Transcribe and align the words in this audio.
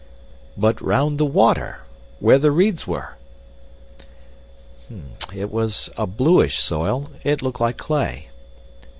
"But 0.57 0.81
round 0.81 1.19
the 1.19 1.27
water 1.27 1.81
where 2.19 2.39
the 2.39 2.49
reeds 2.49 2.87
were?" 2.87 3.17
"It 5.31 5.51
was 5.51 5.91
a 5.95 6.07
bluish 6.07 6.59
soil. 6.59 7.11
It 7.23 7.43
looked 7.43 7.61
like 7.61 7.77
clay." 7.77 8.29